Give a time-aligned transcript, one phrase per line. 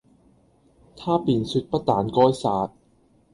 [0.97, 2.71] 他便説不但該殺，